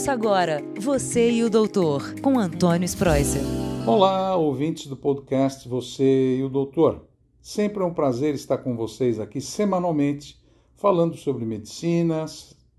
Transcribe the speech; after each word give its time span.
Ouça 0.00 0.12
agora 0.12 0.64
Você 0.80 1.30
e 1.30 1.44
o 1.44 1.50
Doutor, 1.50 2.18
com 2.22 2.38
Antônio 2.38 2.86
Spreuser. 2.86 3.42
Olá, 3.86 4.34
ouvintes 4.34 4.86
do 4.86 4.96
podcast 4.96 5.68
Você 5.68 6.38
e 6.38 6.42
o 6.42 6.48
Doutor. 6.48 7.04
Sempre 7.38 7.82
é 7.82 7.84
um 7.86 7.92
prazer 7.92 8.34
estar 8.34 8.56
com 8.56 8.74
vocês 8.74 9.20
aqui 9.20 9.42
semanalmente, 9.42 10.40
falando 10.74 11.18
sobre 11.18 11.44
medicina, 11.44 12.24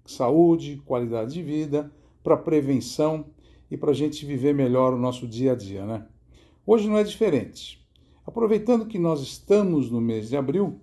saúde, 0.04 0.82
qualidade 0.84 1.36
de 1.36 1.44
vida, 1.44 1.92
para 2.24 2.36
prevenção 2.36 3.26
e 3.70 3.78
para 3.78 3.92
a 3.92 3.94
gente 3.94 4.26
viver 4.26 4.56
melhor 4.56 4.92
o 4.92 4.98
nosso 4.98 5.28
dia 5.28 5.52
a 5.52 5.56
dia, 5.56 5.86
né? 5.86 6.08
Hoje 6.66 6.90
não 6.90 6.98
é 6.98 7.04
diferente. 7.04 7.88
Aproveitando 8.26 8.88
que 8.88 8.98
nós 8.98 9.22
estamos 9.22 9.92
no 9.92 10.02
mês 10.02 10.28
de 10.28 10.38
abril, 10.38 10.82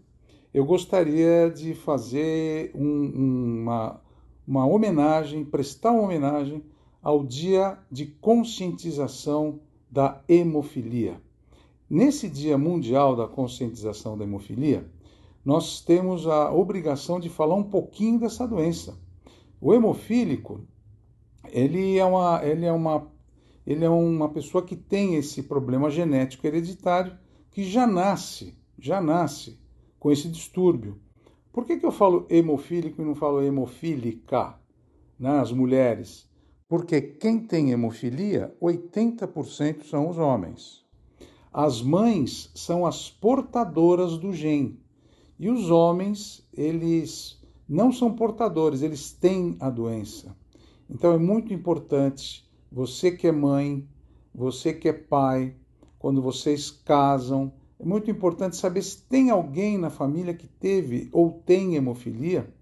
eu 0.55 0.64
gostaria 0.64 1.50
de 1.50 1.75
fazer 1.75 2.70
um, 2.77 3.62
uma, 3.62 4.00
uma 4.48 4.66
homenagem, 4.66 5.44
prestar 5.44 5.90
uma 5.90 6.04
homenagem 6.04 6.64
ao 7.02 7.22
Dia 7.22 7.78
de 7.92 8.06
Conscientização 8.06 9.60
da 9.90 10.23
Hemofilia. 10.27 11.20
Nesse 11.88 12.30
Dia 12.30 12.56
Mundial 12.56 13.14
da 13.14 13.28
Conscientização 13.28 14.16
da 14.16 14.24
Hemofilia, 14.24 14.90
nós 15.45 15.82
temos 15.82 16.26
a 16.26 16.50
obrigação 16.50 17.20
de 17.20 17.28
falar 17.28 17.56
um 17.56 17.62
pouquinho 17.62 18.18
dessa 18.18 18.48
doença. 18.48 18.98
O 19.60 19.74
hemofílico, 19.74 20.62
ele 21.51 21.98
é 21.98 22.04
uma, 22.06 22.42
ele 22.42 22.65
é 22.65 22.73
uma, 22.73 23.06
ele 23.66 23.84
é 23.84 23.90
uma 23.90 24.30
pessoa 24.30 24.65
que 24.65 24.76
tem 24.76 25.16
esse 25.16 25.42
problema 25.42 25.90
genético 25.90 26.46
hereditário 26.46 27.18
que 27.51 27.65
já 27.65 27.87
nasce, 27.87 28.56
já 28.78 28.98
nasce 28.98 29.59
com 29.98 30.10
esse 30.10 30.26
distúrbio. 30.26 30.98
Por 31.58 31.64
que, 31.64 31.76
que 31.76 31.84
eu 31.84 31.90
falo 31.90 32.24
hemofílico 32.30 33.02
e 33.02 33.04
não 33.04 33.16
falo 33.16 33.42
hemofílica 33.42 34.54
nas 35.18 35.50
né, 35.50 35.56
mulheres? 35.58 36.30
Porque 36.68 37.00
quem 37.00 37.40
tem 37.40 37.72
hemofilia, 37.72 38.56
80% 38.62 39.82
são 39.82 40.09
os 40.09 40.18
homens. 40.18 40.84
As 41.52 41.82
mães 41.82 42.52
são 42.54 42.87
as 42.87 43.10
portadoras 43.10 44.18
do 44.18 44.32
gene. 44.32 44.80
E 45.37 45.50
os 45.50 45.68
homens, 45.68 46.48
eles 46.52 47.42
não 47.68 47.90
são 47.90 48.15
portadores, 48.15 48.80
eles 48.80 49.10
têm 49.10 49.56
a 49.59 49.68
doença. 49.68 50.37
Então 50.88 51.12
é 51.12 51.18
muito 51.18 51.52
importante, 51.52 52.48
você 52.70 53.10
que 53.10 53.26
é 53.26 53.32
mãe, 53.32 53.84
você 54.32 54.72
que 54.72 54.88
é 54.88 54.93
pai, 54.93 55.56
quando 55.98 56.22
vocês 56.22 56.70
casam, 56.70 57.52
é 57.80 57.84
muito 57.84 58.10
importante 58.10 58.57
saber 58.57 58.82
se 58.82 59.02
tem 59.02 59.30
alguém 59.30 59.79
na 59.79 59.90
família 59.90 60.34
que 60.34 60.46
teve 60.46 61.09
ou 61.12 61.40
tem 61.46 61.76
hemofilia 61.76 62.52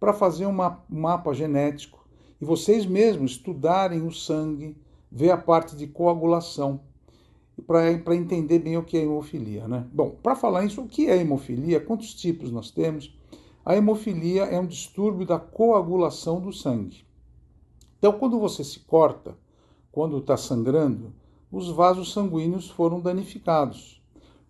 para 0.00 0.12
fazer 0.12 0.46
um 0.46 0.56
mapa 0.88 1.34
genético 1.34 2.04
e 2.40 2.44
vocês 2.44 2.86
mesmos 2.86 3.32
estudarem 3.32 4.02
o 4.02 4.10
sangue, 4.10 4.76
ver 5.10 5.30
a 5.30 5.36
parte 5.36 5.76
de 5.76 5.86
coagulação 5.86 6.80
para 7.66 8.16
entender 8.16 8.58
bem 8.58 8.76
o 8.76 8.82
que 8.82 8.96
é 8.96 9.02
hemofilia. 9.02 9.68
Né? 9.68 9.86
Bom, 9.92 10.16
para 10.22 10.34
falar 10.34 10.64
isso, 10.64 10.80
o 10.80 10.88
que 10.88 11.08
é 11.08 11.18
hemofilia? 11.18 11.78
Quantos 11.78 12.14
tipos 12.14 12.50
nós 12.50 12.70
temos? 12.70 13.16
A 13.64 13.76
hemofilia 13.76 14.44
é 14.44 14.58
um 14.58 14.66
distúrbio 14.66 15.26
da 15.26 15.38
coagulação 15.38 16.40
do 16.40 16.52
sangue. 16.52 17.04
Então, 17.98 18.12
quando 18.12 18.40
você 18.40 18.64
se 18.64 18.80
corta, 18.80 19.36
quando 19.92 20.18
está 20.18 20.36
sangrando, 20.36 21.12
os 21.50 21.68
vasos 21.68 22.12
sanguíneos 22.12 22.68
foram 22.68 23.00
danificados. 23.00 24.01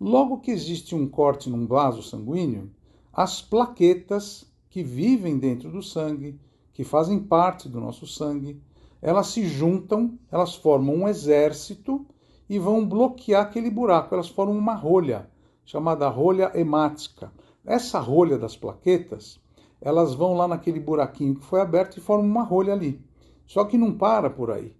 Logo 0.05 0.39
que 0.39 0.51
existe 0.51 0.93
um 0.93 1.07
corte 1.07 1.49
num 1.49 1.65
vaso 1.65 2.03
sanguíneo, 2.03 2.69
as 3.13 3.41
plaquetas 3.41 4.43
que 4.69 4.83
vivem 4.83 5.39
dentro 5.39 5.71
do 5.71 5.81
sangue, 5.81 6.37
que 6.73 6.83
fazem 6.83 7.17
parte 7.17 7.69
do 7.69 7.79
nosso 7.79 8.05
sangue, 8.05 8.61
elas 9.01 9.27
se 9.27 9.47
juntam, 9.47 10.19
elas 10.29 10.55
formam 10.55 10.93
um 10.93 11.07
exército 11.07 12.05
e 12.49 12.59
vão 12.59 12.85
bloquear 12.85 13.43
aquele 13.43 13.69
buraco. 13.69 14.13
Elas 14.13 14.27
formam 14.27 14.57
uma 14.57 14.75
rolha, 14.75 15.29
chamada 15.63 16.09
rolha 16.09 16.51
hemática. 16.53 17.31
Essa 17.65 17.97
rolha 17.97 18.37
das 18.37 18.57
plaquetas, 18.57 19.39
elas 19.79 20.13
vão 20.13 20.33
lá 20.33 20.49
naquele 20.49 20.81
buraquinho 20.81 21.35
que 21.35 21.45
foi 21.45 21.61
aberto 21.61 21.95
e 21.95 22.01
formam 22.01 22.29
uma 22.29 22.43
rolha 22.43 22.73
ali. 22.73 23.01
Só 23.47 23.63
que 23.63 23.77
não 23.77 23.97
para 23.97 24.29
por 24.29 24.51
aí. 24.51 24.75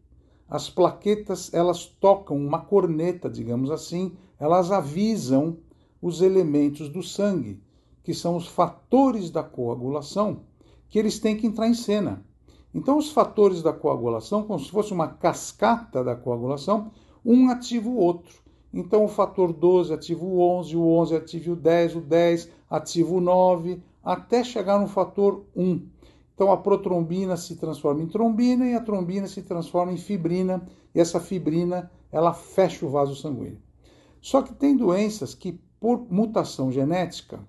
As 0.53 0.69
plaquetas, 0.69 1.51
elas 1.51 1.87
tocam 1.87 2.37
uma 2.37 2.59
corneta, 2.59 3.27
digamos 3.27 3.71
assim, 3.71 4.11
elas 4.39 4.71
avisam 4.71 5.57
os 5.99 6.21
elementos 6.21 6.89
do 6.89 7.01
sangue, 7.01 7.59
que 8.03 8.13
são 8.13 8.35
os 8.35 8.47
fatores 8.47 9.31
da 9.31 9.41
coagulação, 9.41 10.41
que 10.89 10.99
eles 10.99 11.17
têm 11.17 11.35
que 11.35 11.47
entrar 11.47 11.67
em 11.67 11.73
cena. 11.73 12.23
Então, 12.71 12.99
os 12.99 13.11
fatores 13.11 13.63
da 13.63 13.73
coagulação, 13.73 14.43
como 14.43 14.59
se 14.59 14.69
fosse 14.69 14.93
uma 14.93 15.07
cascata 15.07 16.03
da 16.03 16.15
coagulação, 16.15 16.91
um 17.25 17.49
ativa 17.49 17.89
o 17.89 17.97
outro. 17.97 18.35
Então, 18.71 19.05
o 19.05 19.07
fator 19.07 19.51
12 19.51 19.91
ativa 19.91 20.23
o 20.23 20.39
11, 20.39 20.75
o 20.75 20.87
11 20.87 21.15
ativa 21.15 21.51
o 21.51 21.55
10, 21.55 21.95
o 21.95 22.01
10 22.01 22.51
ativa 22.69 23.11
o 23.11 23.19
9, 23.19 23.81
até 24.03 24.43
chegar 24.43 24.79
no 24.79 24.87
fator 24.87 25.45
1. 25.55 25.92
Então, 26.33 26.51
a 26.51 26.57
protrombina 26.57 27.37
se 27.37 27.55
transforma 27.55 28.01
em 28.01 28.07
trombina 28.07 28.67
e 28.67 28.73
a 28.73 28.81
trombina 28.81 29.27
se 29.27 29.41
transforma 29.43 29.91
em 29.91 29.97
fibrina, 29.97 30.67
e 30.93 30.99
essa 30.99 31.19
fibrina 31.19 31.91
ela 32.11 32.33
fecha 32.33 32.85
o 32.85 32.89
vaso 32.89 33.15
sanguíneo. 33.15 33.61
Só 34.21 34.41
que 34.41 34.53
tem 34.53 34.75
doenças 34.75 35.35
que, 35.35 35.59
por 35.79 36.11
mutação 36.11 36.71
genética, 36.71 37.39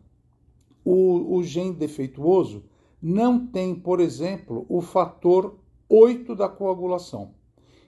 o, 0.84 1.36
o 1.36 1.42
gene 1.42 1.72
defeituoso 1.72 2.64
não 3.00 3.46
tem, 3.46 3.74
por 3.74 4.00
exemplo, 4.00 4.66
o 4.68 4.80
fator 4.80 5.56
8 5.88 6.34
da 6.34 6.48
coagulação. 6.48 7.32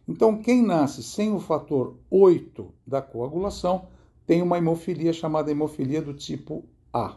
Então, 0.09 0.39
quem 0.39 0.63
nasce 0.63 1.03
sem 1.03 1.33
o 1.33 1.41
fator 1.41 1.97
8 2.11 2.73
da 2.87 3.03
coagulação 3.03 3.89
tem 4.27 4.41
uma 4.41 4.59
hemofilia 4.59 5.13
chamada 5.13 5.51
hemofilia 5.51 6.01
do 6.01 6.15
tipo 6.15 6.65
A. 6.93 7.17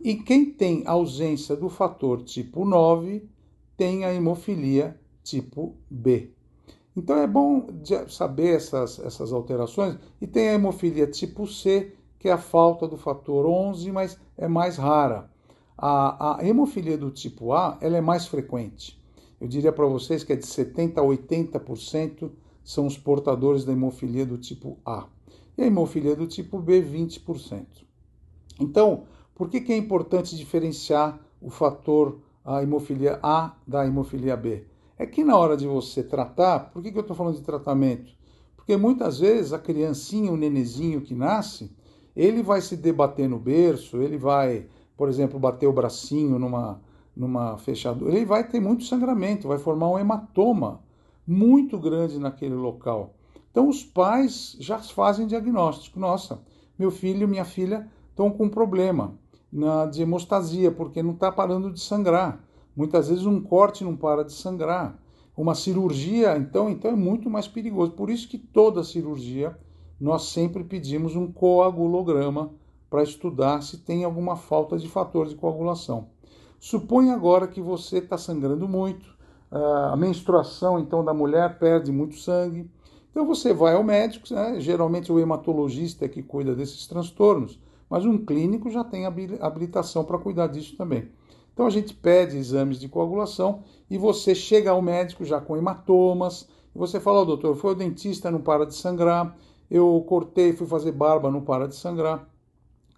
E 0.00 0.14
quem 0.14 0.44
tem 0.50 0.82
ausência 0.86 1.56
do 1.56 1.68
fator 1.68 2.22
tipo 2.22 2.64
9 2.64 3.28
tem 3.76 4.04
a 4.04 4.12
hemofilia 4.12 4.98
tipo 5.22 5.76
B. 5.90 6.30
Então 6.96 7.18
é 7.18 7.26
bom 7.26 7.66
saber 8.08 8.56
essas, 8.56 8.98
essas 8.98 9.32
alterações. 9.32 9.98
E 10.20 10.26
tem 10.26 10.48
a 10.48 10.54
hemofilia 10.54 11.06
tipo 11.06 11.46
C, 11.46 11.92
que 12.18 12.28
é 12.28 12.32
a 12.32 12.38
falta 12.38 12.88
do 12.88 12.96
fator 12.96 13.46
11, 13.46 13.92
mas 13.92 14.18
é 14.36 14.48
mais 14.48 14.76
rara. 14.76 15.30
A, 15.76 16.38
a 16.38 16.46
hemofilia 16.46 16.96
do 16.96 17.10
tipo 17.10 17.52
A 17.52 17.76
ela 17.80 17.96
é 17.96 18.00
mais 18.00 18.26
frequente. 18.26 18.98
Eu 19.38 19.46
diria 19.46 19.72
para 19.72 19.86
vocês 19.86 20.24
que 20.24 20.32
é 20.32 20.36
de 20.36 20.46
70% 20.46 20.96
a 20.96 21.02
80% 21.02 22.30
são 22.64 22.86
os 22.86 22.96
portadores 22.96 23.64
da 23.64 23.72
hemofilia 23.72 24.24
do 24.24 24.38
tipo 24.38 24.78
A. 24.84 25.06
E 25.56 25.62
a 25.62 25.66
hemofilia 25.66 26.16
do 26.16 26.26
tipo 26.26 26.58
B, 26.58 26.82
20%. 26.82 27.64
Então, 28.58 29.04
por 29.36 29.50
que, 29.50 29.60
que 29.60 29.70
é 29.70 29.76
importante 29.76 30.34
diferenciar 30.34 31.20
o 31.42 31.50
fator 31.50 32.18
a 32.42 32.62
hemofilia 32.62 33.20
A 33.22 33.54
da 33.66 33.86
hemofilia 33.86 34.34
B? 34.34 34.64
É 34.98 35.04
que 35.04 35.22
na 35.22 35.36
hora 35.36 35.58
de 35.58 35.66
você 35.66 36.02
tratar, 36.02 36.70
por 36.70 36.82
que, 36.82 36.90
que 36.90 36.96
eu 36.96 37.02
estou 37.02 37.14
falando 37.14 37.36
de 37.36 37.42
tratamento? 37.42 38.10
Porque 38.56 38.78
muitas 38.78 39.18
vezes 39.18 39.52
a 39.52 39.58
criancinha, 39.58 40.32
o 40.32 40.38
nenezinho 40.38 41.02
que 41.02 41.14
nasce, 41.14 41.70
ele 42.16 42.42
vai 42.42 42.62
se 42.62 42.78
debater 42.78 43.28
no 43.28 43.38
berço, 43.38 43.98
ele 43.98 44.16
vai, 44.16 44.66
por 44.96 45.06
exemplo, 45.06 45.38
bater 45.38 45.66
o 45.66 45.72
bracinho 45.72 46.38
numa, 46.38 46.80
numa 47.14 47.58
fechadura, 47.58 48.14
ele 48.14 48.24
vai 48.24 48.48
ter 48.48 48.58
muito 48.58 48.84
sangramento, 48.84 49.48
vai 49.48 49.58
formar 49.58 49.90
um 49.90 49.98
hematoma 49.98 50.80
muito 51.26 51.78
grande 51.78 52.18
naquele 52.18 52.54
local. 52.54 53.14
Então 53.50 53.68
os 53.68 53.84
pais 53.84 54.56
já 54.58 54.78
fazem 54.78 55.26
diagnóstico. 55.26 56.00
Nossa, 56.00 56.40
meu 56.78 56.90
filho, 56.90 57.28
minha 57.28 57.44
filha 57.44 57.86
estão 58.10 58.30
com 58.30 58.48
problema 58.48 59.14
na, 59.56 59.86
de 59.86 60.02
hemostasia, 60.02 60.70
porque 60.70 61.02
não 61.02 61.12
está 61.12 61.32
parando 61.32 61.72
de 61.72 61.80
sangrar. 61.80 62.44
Muitas 62.76 63.08
vezes 63.08 63.24
um 63.24 63.40
corte 63.40 63.82
não 63.82 63.96
para 63.96 64.22
de 64.22 64.32
sangrar. 64.32 64.98
Uma 65.34 65.54
cirurgia, 65.54 66.36
então, 66.36 66.70
então 66.70 66.90
é 66.90 66.96
muito 66.96 67.28
mais 67.28 67.48
perigoso. 67.48 67.92
Por 67.92 68.10
isso 68.10 68.28
que 68.28 68.38
toda 68.38 68.84
cirurgia 68.84 69.56
nós 69.98 70.24
sempre 70.24 70.62
pedimos 70.62 71.16
um 71.16 71.30
coagulograma 71.30 72.50
para 72.90 73.02
estudar 73.02 73.62
se 73.62 73.78
tem 73.78 74.04
alguma 74.04 74.36
falta 74.36 74.78
de 74.78 74.88
fator 74.88 75.26
de 75.26 75.34
coagulação. 75.34 76.08
Suponha 76.60 77.14
agora 77.14 77.48
que 77.48 77.60
você 77.60 77.98
está 77.98 78.16
sangrando 78.16 78.68
muito, 78.68 79.16
a 79.50 79.96
menstruação 79.96 80.78
então 80.78 81.04
da 81.04 81.14
mulher 81.14 81.58
perde 81.58 81.90
muito 81.90 82.16
sangue. 82.16 82.70
Então 83.10 83.26
você 83.26 83.54
vai 83.54 83.74
ao 83.74 83.82
médico, 83.82 84.26
né? 84.34 84.60
geralmente 84.60 85.10
o 85.10 85.18
hematologista 85.18 86.04
é 86.04 86.08
que 86.08 86.22
cuida 86.22 86.54
desses 86.54 86.86
transtornos, 86.86 87.58
mas 87.88 88.04
um 88.04 88.18
clínico 88.18 88.70
já 88.70 88.82
tem 88.84 89.06
habilitação 89.06 90.04
para 90.04 90.18
cuidar 90.18 90.48
disso 90.48 90.76
também. 90.76 91.08
Então 91.52 91.66
a 91.66 91.70
gente 91.70 91.94
pede 91.94 92.36
exames 92.36 92.78
de 92.78 92.88
coagulação 92.88 93.62
e 93.88 93.96
você 93.96 94.34
chega 94.34 94.70
ao 94.70 94.82
médico 94.82 95.24
já 95.24 95.40
com 95.40 95.56
hematomas. 95.56 96.48
E 96.74 96.78
você 96.78 97.00
fala, 97.00 97.20
oh, 97.20 97.24
doutor, 97.24 97.56
foi 97.56 97.72
o 97.72 97.74
dentista, 97.74 98.30
não 98.30 98.42
para 98.42 98.66
de 98.66 98.74
sangrar. 98.74 99.34
Eu 99.70 100.04
cortei, 100.06 100.52
fui 100.52 100.66
fazer 100.66 100.92
barba, 100.92 101.30
não 101.30 101.40
para 101.40 101.66
de 101.66 101.74
sangrar. 101.74 102.28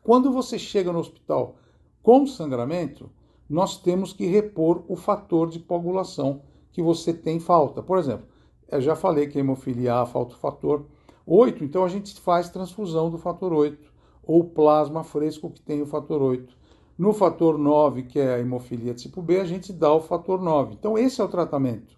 Quando 0.03 0.33
você 0.33 0.59
chega 0.59 0.91
no 0.91 0.99
hospital 0.99 1.57
com 2.03 2.27
sangramento, 2.27 3.11
nós 3.49 3.79
temos 3.79 4.13
que 4.13 4.27
repor 4.27 4.83
o 4.89 4.97
fator 4.97 5.49
de 5.49 5.61
coagulação, 5.61 6.43
que 6.73 6.83
você 6.83 7.13
tem 7.13 7.39
falta. 7.39 7.83
Por 7.83 7.99
exemplo, 7.99 8.27
eu 8.71 8.81
já 8.81 8.97
falei 8.97 9.27
que 9.27 9.39
a 9.39 9.41
hemofilia 9.41 9.95
A 9.95 10.07
falta 10.07 10.35
o 10.35 10.39
fator 10.39 10.85
8, 11.27 11.63
então 11.65 11.85
a 11.85 11.89
gente 11.89 12.19
faz 12.21 12.49
transfusão 12.51 13.11
do 13.11 13.19
fator 13.19 13.53
8, 13.53 13.93
ou 14.29 14.45
plasma 14.45 15.03
fresco 15.03 15.49
que 15.49 15.63
tem 15.63 15.81
o 15.81 15.87
fator 15.87 16.21
8. 16.21 16.55
No 16.99 17.15
fator 17.15 17.57
9, 17.57 18.03
que 18.03 18.19
é 18.19 18.35
a 18.35 18.39
hemofilia 18.39 18.93
tipo 18.93 19.23
B, 19.23 19.41
a 19.41 19.45
gente 19.45 19.73
dá 19.73 19.91
o 19.91 20.03
fator 20.03 20.39
9. 20.39 20.75
Então 20.75 20.99
esse 20.99 21.19
é 21.19 21.25
o 21.25 21.29
tratamento. 21.29 21.97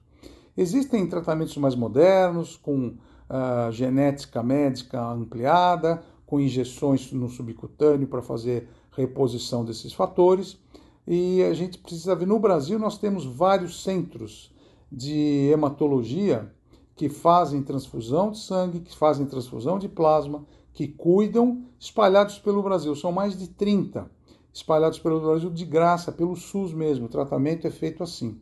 Existem 0.56 1.08
tratamentos 1.08 1.56
mais 1.56 1.74
modernos, 1.74 2.56
com 2.56 2.86
uh, 2.86 3.72
genética 3.72 4.44
médica 4.44 5.02
ampliada, 5.02 6.04
com 6.24 6.38
injeções 6.38 7.10
no 7.10 7.28
subcutâneo 7.28 8.06
para 8.06 8.22
fazer 8.22 8.68
reposição 8.92 9.64
desses 9.64 9.92
fatores. 9.92 10.56
E 11.08 11.42
a 11.42 11.52
gente 11.52 11.78
precisa 11.78 12.14
ver, 12.14 12.26
no 12.26 12.38
Brasil 12.38 12.78
nós 12.78 12.96
temos 12.96 13.24
vários 13.24 13.82
centros 13.82 14.54
de 14.92 15.50
hematologia 15.52 16.52
que 16.94 17.08
fazem 17.08 17.62
transfusão 17.62 18.30
de 18.30 18.38
sangue, 18.38 18.80
que 18.80 18.94
fazem 18.96 19.26
transfusão 19.26 19.78
de 19.78 19.88
plasma, 19.88 20.44
que 20.72 20.88
cuidam, 20.88 21.64
espalhados 21.78 22.38
pelo 22.38 22.62
Brasil. 22.62 22.94
São 22.94 23.12
mais 23.12 23.36
de 23.36 23.48
30 23.48 24.10
espalhados 24.52 24.98
pelo 24.98 25.20
Brasil 25.20 25.50
de 25.50 25.64
graça, 25.64 26.10
pelo 26.10 26.36
SUS 26.36 26.72
mesmo. 26.72 27.06
O 27.06 27.08
tratamento 27.08 27.66
é 27.66 27.70
feito 27.70 28.02
assim. 28.02 28.40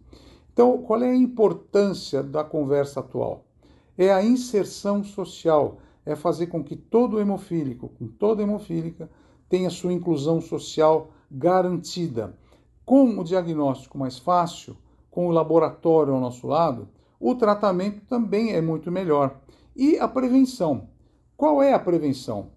Então, 0.53 0.83
qual 0.83 1.03
é 1.03 1.11
a 1.11 1.17
importância 1.17 2.23
da 2.23 2.43
conversa 2.43 3.01
atual? 3.01 3.45
É 3.97 4.13
a 4.13 4.25
inserção 4.25 5.05
social, 5.05 5.79
é 6.05 6.17
fazer 6.17 6.47
com 6.47 6.65
que 6.65 6.77
todo 6.77 7.21
hemofílico, 7.21 7.91
com 7.91 8.09
toda 8.09 8.43
hemofílica, 8.43 9.11
tenha 9.49 9.71
sua 9.71 9.93
inclusão 9.93 10.41
social 10.41 11.11
garantida. 11.31 12.37
Com 12.85 13.19
o 13.19 13.25
diagnóstico 13.25 13.99
mais 13.99 14.19
fácil, 14.19 14.77
com 15.11 15.29
o 15.29 15.31
laboratório 15.31 16.15
ao 16.15 16.21
nosso 16.21 16.47
lado, 16.47 16.89
o 17.21 17.35
tratamento 17.35 18.01
também 18.07 18.53
é 18.53 18.61
muito 18.61 18.91
melhor. 18.91 19.41
E 19.77 19.99
a 19.99 20.09
prevenção. 20.09 20.89
Qual 21.39 21.63
é 21.63 21.73
a 21.73 21.79
prevenção? 21.79 22.51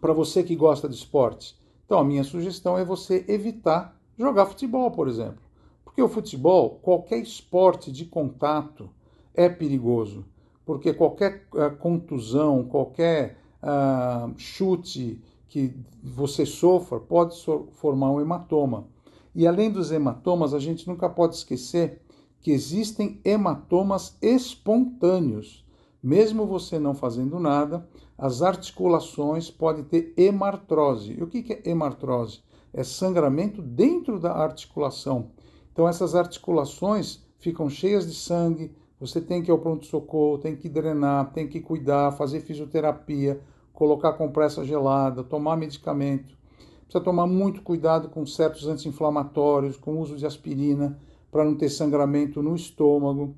Para 0.00 0.14
você 0.14 0.42
que 0.42 0.56
gosta 0.56 0.88
de 0.88 0.94
esporte. 0.94 1.54
Então, 1.84 1.98
a 1.98 2.04
minha 2.04 2.24
sugestão 2.24 2.78
é 2.78 2.82
você 2.82 3.22
evitar 3.28 3.94
jogar 4.18 4.46
futebol, 4.46 4.90
por 4.90 5.06
exemplo. 5.06 5.42
Porque 5.84 6.00
o 6.00 6.08
futebol, 6.08 6.80
qualquer 6.80 7.18
esporte 7.18 7.92
de 7.92 8.06
contato, 8.06 8.88
é 9.34 9.50
perigoso. 9.50 10.24
Porque 10.64 10.94
qualquer 10.94 11.46
uh, 11.52 11.76
contusão, 11.76 12.64
qualquer 12.64 13.36
uh, 13.62 14.32
chute 14.38 15.20
que 15.46 15.76
você 16.02 16.46
sofra 16.46 16.98
pode 16.98 17.34
so 17.34 17.68
formar 17.72 18.12
um 18.12 18.20
hematoma. 18.22 18.86
E 19.34 19.46
além 19.46 19.70
dos 19.70 19.92
hematomas, 19.92 20.54
a 20.54 20.58
gente 20.58 20.88
nunca 20.88 21.06
pode 21.10 21.34
esquecer 21.34 22.00
que 22.40 22.50
existem 22.50 23.20
hematomas 23.22 24.16
espontâneos. 24.22 25.65
Mesmo 26.06 26.46
você 26.46 26.78
não 26.78 26.94
fazendo 26.94 27.40
nada, 27.40 27.84
as 28.16 28.40
articulações 28.40 29.50
podem 29.50 29.82
ter 29.82 30.14
hemartrose. 30.16 31.16
E 31.18 31.20
o 31.20 31.26
que 31.26 31.52
é 31.52 31.68
hemartrose? 31.68 32.44
É 32.72 32.84
sangramento 32.84 33.60
dentro 33.60 34.20
da 34.20 34.30
articulação. 34.30 35.32
Então, 35.72 35.88
essas 35.88 36.14
articulações 36.14 37.26
ficam 37.40 37.68
cheias 37.68 38.06
de 38.06 38.14
sangue, 38.14 38.72
você 39.00 39.20
tem 39.20 39.42
que 39.42 39.50
ir 39.50 39.50
ao 39.50 39.58
pronto-socorro, 39.58 40.38
tem 40.38 40.54
que 40.54 40.68
drenar, 40.68 41.32
tem 41.32 41.48
que 41.48 41.60
cuidar, 41.60 42.12
fazer 42.12 42.38
fisioterapia, 42.38 43.40
colocar 43.72 44.12
compressa 44.12 44.64
gelada, 44.64 45.24
tomar 45.24 45.56
medicamento. 45.56 46.38
Precisa 46.84 47.02
tomar 47.02 47.26
muito 47.26 47.62
cuidado 47.62 48.08
com 48.10 48.24
certos 48.24 48.68
anti-inflamatórios, 48.68 49.76
com 49.76 49.94
o 49.94 50.00
uso 50.02 50.14
de 50.16 50.24
aspirina, 50.24 50.96
para 51.32 51.44
não 51.44 51.56
ter 51.56 51.68
sangramento 51.68 52.40
no 52.40 52.54
estômago. 52.54 53.34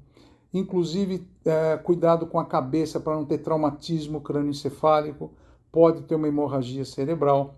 Inclusive, 0.52 1.26
é, 1.44 1.76
cuidado 1.76 2.26
com 2.26 2.38
a 2.38 2.44
cabeça 2.44 2.98
para 2.98 3.14
não 3.14 3.24
ter 3.24 3.38
traumatismo 3.38 4.20
crânioencefálico, 4.20 5.32
pode 5.70 6.02
ter 6.02 6.14
uma 6.14 6.28
hemorragia 6.28 6.84
cerebral 6.84 7.56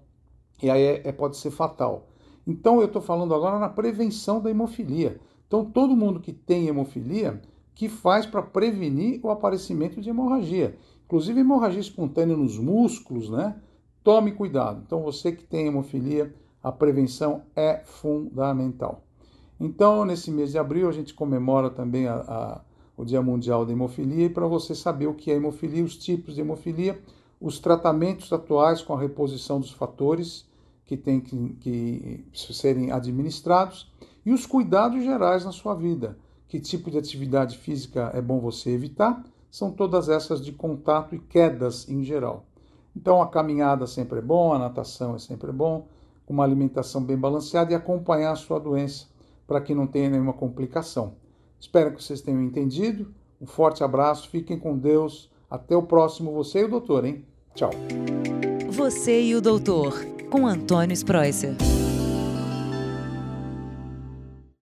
e 0.62 0.68
aí 0.68 0.82
é, 0.82 1.08
é 1.08 1.12
pode 1.12 1.36
ser 1.36 1.50
fatal. 1.50 2.08
Então, 2.46 2.80
eu 2.80 2.86
estou 2.86 3.00
falando 3.00 3.34
agora 3.34 3.58
na 3.58 3.68
prevenção 3.68 4.40
da 4.40 4.50
hemofilia. 4.50 5.20
Então, 5.46 5.64
todo 5.64 5.96
mundo 5.96 6.20
que 6.20 6.32
tem 6.32 6.68
hemofilia, 6.68 7.40
que 7.74 7.88
faz 7.88 8.26
para 8.26 8.42
prevenir 8.42 9.20
o 9.22 9.30
aparecimento 9.30 10.00
de 10.00 10.10
hemorragia. 10.10 10.76
Inclusive, 11.04 11.40
hemorragia 11.40 11.80
espontânea 11.80 12.36
nos 12.36 12.58
músculos, 12.58 13.30
né? 13.30 13.56
Tome 14.02 14.32
cuidado. 14.32 14.82
Então, 14.84 15.02
você 15.02 15.32
que 15.32 15.44
tem 15.44 15.66
hemofilia, 15.66 16.34
a 16.62 16.70
prevenção 16.70 17.42
é 17.54 17.82
fundamental. 17.84 19.02
Então, 19.58 20.04
nesse 20.04 20.30
mês 20.30 20.52
de 20.52 20.58
abril, 20.58 20.88
a 20.88 20.92
gente 20.92 21.14
comemora 21.14 21.70
também 21.70 22.06
a, 22.06 22.14
a, 22.14 22.60
o 23.00 23.04
Dia 23.04 23.22
Mundial 23.22 23.64
da 23.64 23.72
Hemofilia. 23.72 24.26
E 24.26 24.30
para 24.30 24.46
você 24.46 24.74
saber 24.74 25.06
o 25.06 25.14
que 25.14 25.30
é 25.30 25.34
hemofilia, 25.34 25.82
os 25.82 25.96
tipos 25.96 26.34
de 26.34 26.42
hemofilia, 26.42 27.00
os 27.40 27.58
tratamentos 27.58 28.32
atuais 28.32 28.82
com 28.82 28.94
a 28.94 29.00
reposição 29.00 29.58
dos 29.58 29.70
fatores 29.70 30.46
que 30.84 30.96
têm 30.96 31.20
que, 31.20 31.54
que 31.60 32.24
serem 32.34 32.92
administrados 32.92 33.90
e 34.24 34.32
os 34.32 34.44
cuidados 34.44 35.02
gerais 35.02 35.44
na 35.44 35.52
sua 35.52 35.74
vida. 35.74 36.18
Que 36.46 36.60
tipo 36.60 36.90
de 36.90 36.98
atividade 36.98 37.56
física 37.56 38.10
é 38.12 38.20
bom 38.20 38.40
você 38.40 38.70
evitar? 38.70 39.24
São 39.50 39.70
todas 39.70 40.08
essas 40.08 40.44
de 40.44 40.52
contato 40.52 41.14
e 41.14 41.18
quedas 41.18 41.88
em 41.88 42.04
geral. 42.04 42.44
Então, 42.94 43.22
a 43.22 43.28
caminhada 43.28 43.86
sempre 43.86 44.18
é 44.18 44.22
bom, 44.22 44.52
a 44.52 44.58
natação 44.58 45.14
é 45.14 45.18
sempre 45.18 45.52
bom, 45.52 45.86
uma 46.28 46.44
alimentação 46.44 47.02
bem 47.02 47.16
balanceada 47.16 47.72
e 47.72 47.74
acompanhar 47.74 48.32
a 48.32 48.36
sua 48.36 48.58
doença 48.58 49.06
para 49.46 49.60
que 49.60 49.74
não 49.74 49.86
tenha 49.86 50.10
nenhuma 50.10 50.32
complicação. 50.32 51.14
Espero 51.60 51.94
que 51.94 52.02
vocês 52.02 52.22
tenham 52.22 52.42
entendido. 52.42 53.14
Um 53.40 53.46
forte 53.46 53.84
abraço, 53.84 54.28
fiquem 54.30 54.58
com 54.58 54.76
Deus. 54.76 55.30
Até 55.50 55.76
o 55.76 55.82
próximo, 55.82 56.32
você 56.32 56.60
e 56.60 56.64
o 56.64 56.68
doutor, 56.68 57.04
hein? 57.04 57.24
Tchau. 57.54 57.70
Você 58.70 59.22
e 59.22 59.34
o 59.34 59.40
doutor, 59.40 59.94
com 60.30 60.46
Antônio 60.46 60.94
Spreuser. 60.94 61.54